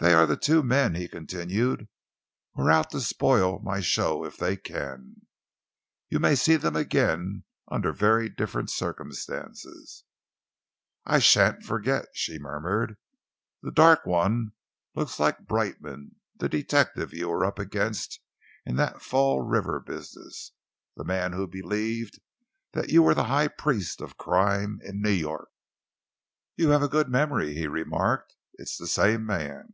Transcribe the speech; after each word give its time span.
"They 0.00 0.12
are 0.12 0.26
the 0.26 0.36
two 0.36 0.62
men," 0.62 0.94
he 0.94 1.08
continued, 1.08 1.88
"who 2.54 2.62
are 2.62 2.70
out 2.70 2.90
to 2.90 3.00
spoil 3.00 3.58
my 3.58 3.80
show 3.80 4.24
if 4.24 4.36
they 4.36 4.56
can. 4.56 5.22
You 6.08 6.20
may 6.20 6.36
see 6.36 6.54
them 6.54 6.76
again 6.76 7.42
under 7.68 7.92
very 7.92 8.28
different 8.28 8.70
circumstances." 8.70 10.04
"I 11.04 11.18
shan't 11.18 11.64
forget," 11.64 12.06
she 12.14 12.38
murmured. 12.38 12.96
"The 13.60 13.72
dark 13.72 14.06
one 14.06 14.52
looks 14.94 15.18
like 15.18 15.48
Brightman, 15.48 16.12
the 16.36 16.48
detective 16.48 17.12
you 17.12 17.28
were 17.30 17.44
up 17.44 17.58
against 17.58 18.20
in 18.64 18.76
that 18.76 19.02
Fall 19.02 19.40
River 19.40 19.80
business 19.80 20.52
the 20.96 21.02
man 21.04 21.32
who 21.32 21.48
believed 21.48 22.20
that 22.72 22.90
you 22.90 23.02
were 23.02 23.14
the 23.14 23.24
High 23.24 23.48
Priest 23.48 24.00
of 24.00 24.16
crime 24.16 24.78
in 24.84 25.02
New 25.02 25.10
York." 25.10 25.48
"You 26.54 26.68
have 26.68 26.84
a 26.84 26.88
good 26.88 27.08
memory," 27.08 27.54
he 27.54 27.66
remarked. 27.66 28.36
"It 28.54 28.62
is 28.68 28.76
the 28.76 28.86
same 28.86 29.26
man." 29.26 29.72